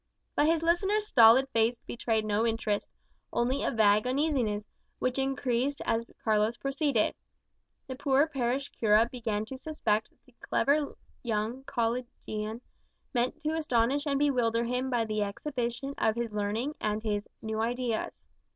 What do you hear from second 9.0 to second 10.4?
began to suspect that the